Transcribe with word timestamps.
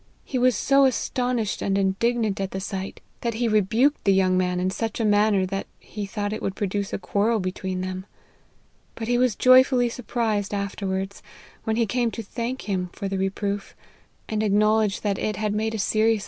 He 0.25 0.39
was 0.39 0.55
so 0.55 0.85
astonished 0.85 1.61
and 1.61 1.77
indignant 1.77 2.41
at 2.41 2.49
the 2.49 2.59
sight, 2.59 3.01
that 3.19 3.35
he 3.35 3.47
rebuked 3.47 4.03
the 4.03 4.13
young 4.15 4.35
man 4.35 4.59
in 4.59 4.71
such 4.71 4.99
a 4.99 5.05
manner 5.05 5.45
that 5.45 5.67
he 5.77 6.07
thought 6.07 6.33
it 6.33 6.41
would 6.41 6.55
produce 6.55 6.91
a 6.91 6.97
quarrel 6.97 7.39
between 7.39 7.81
them. 7.81 8.07
But 8.95 9.07
he 9.07 9.19
was 9.19 9.35
joyfully 9.35 9.89
surprised 9.89 10.55
after 10.55 10.87
wards, 10.87 11.21
when 11.65 11.75
he 11.75 11.85
came 11.85 12.09
to 12.17 12.23
thank 12.23 12.63
him 12.63 12.89
lor 12.99 13.09
the 13.09 13.19
reproof, 13.19 13.75
and 14.27 14.41
acknowledge 14.41 15.01
that 15.01 15.19
it 15.19 15.35
had 15.35 15.53
made 15.53 15.75
a 15.75 15.77
serious 15.77 15.85
im 15.85 15.85
LIFE 15.85 15.85
OF 15.85 15.91
HENRY 15.91 16.07
MARTYX. 16.13 16.19